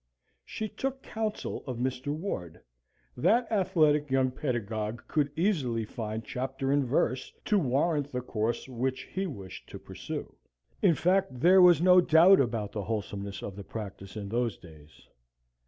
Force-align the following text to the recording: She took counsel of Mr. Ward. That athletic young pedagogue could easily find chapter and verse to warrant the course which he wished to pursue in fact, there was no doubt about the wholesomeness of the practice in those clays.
She 0.43 0.67
took 0.67 1.03
counsel 1.03 1.63
of 1.67 1.77
Mr. 1.77 2.07
Ward. 2.07 2.59
That 3.15 3.45
athletic 3.51 4.09
young 4.09 4.31
pedagogue 4.31 5.03
could 5.07 5.29
easily 5.35 5.85
find 5.85 6.25
chapter 6.25 6.71
and 6.71 6.83
verse 6.83 7.31
to 7.45 7.59
warrant 7.59 8.11
the 8.11 8.21
course 8.21 8.67
which 8.67 9.03
he 9.03 9.27
wished 9.27 9.69
to 9.69 9.77
pursue 9.77 10.35
in 10.81 10.95
fact, 10.95 11.39
there 11.41 11.61
was 11.61 11.83
no 11.83 12.01
doubt 12.01 12.39
about 12.41 12.71
the 12.71 12.81
wholesomeness 12.85 13.43
of 13.43 13.55
the 13.55 13.63
practice 13.63 14.17
in 14.17 14.27
those 14.29 14.57
clays. 14.57 15.07